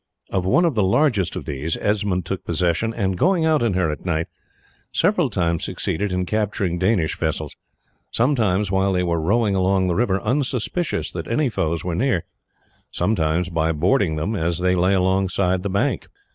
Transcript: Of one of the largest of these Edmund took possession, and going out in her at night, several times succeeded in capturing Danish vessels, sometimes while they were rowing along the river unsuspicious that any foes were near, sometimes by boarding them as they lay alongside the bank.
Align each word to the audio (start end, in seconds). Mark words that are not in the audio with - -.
Of 0.31 0.47
one 0.47 0.65
of 0.65 0.73
the 0.73 0.81
largest 0.81 1.35
of 1.35 1.45
these 1.45 1.77
Edmund 1.77 2.25
took 2.25 2.43
possession, 2.43 2.91
and 2.91 3.15
going 3.15 3.45
out 3.45 3.61
in 3.61 3.75
her 3.75 3.91
at 3.91 4.03
night, 4.03 4.25
several 4.91 5.29
times 5.29 5.63
succeeded 5.63 6.11
in 6.11 6.25
capturing 6.25 6.79
Danish 6.79 7.15
vessels, 7.15 7.55
sometimes 8.09 8.71
while 8.71 8.93
they 8.93 9.03
were 9.03 9.21
rowing 9.21 9.53
along 9.53 9.85
the 9.85 9.93
river 9.93 10.19
unsuspicious 10.21 11.11
that 11.11 11.27
any 11.27 11.49
foes 11.49 11.83
were 11.83 11.93
near, 11.93 12.23
sometimes 12.89 13.51
by 13.51 13.71
boarding 13.73 14.15
them 14.15 14.35
as 14.35 14.57
they 14.57 14.73
lay 14.73 14.95
alongside 14.95 15.61
the 15.61 15.69
bank. 15.69 16.07